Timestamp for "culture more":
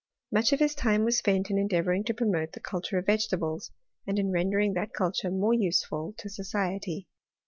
4.93-5.53